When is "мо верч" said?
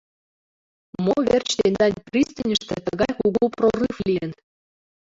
1.03-1.49